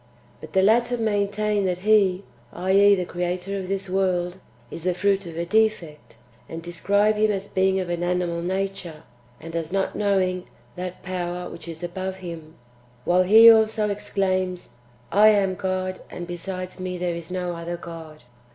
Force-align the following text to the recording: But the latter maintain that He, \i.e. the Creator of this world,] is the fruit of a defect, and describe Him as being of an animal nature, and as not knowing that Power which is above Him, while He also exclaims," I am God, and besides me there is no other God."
But 0.39 0.53
the 0.53 0.63
latter 0.63 0.97
maintain 0.97 1.65
that 1.65 1.85
He, 1.87 2.23
\i.e. 2.53 2.95
the 2.95 3.05
Creator 3.05 3.59
of 3.59 3.67
this 3.67 3.87
world,] 3.87 4.39
is 4.71 4.85
the 4.85 4.95
fruit 4.95 5.27
of 5.27 5.37
a 5.37 5.45
defect, 5.45 6.17
and 6.49 6.59
describe 6.63 7.17
Him 7.17 7.29
as 7.29 7.47
being 7.47 7.79
of 7.79 7.87
an 7.87 8.01
animal 8.01 8.41
nature, 8.41 9.03
and 9.39 9.55
as 9.55 9.71
not 9.71 9.95
knowing 9.95 10.49
that 10.75 11.03
Power 11.03 11.51
which 11.51 11.67
is 11.67 11.83
above 11.83 12.15
Him, 12.15 12.55
while 13.05 13.21
He 13.21 13.47
also 13.51 13.91
exclaims," 13.91 14.69
I 15.11 15.27
am 15.27 15.53
God, 15.53 15.99
and 16.09 16.25
besides 16.25 16.79
me 16.79 16.97
there 16.97 17.13
is 17.13 17.29
no 17.29 17.53
other 17.55 17.77
God." 17.77 18.23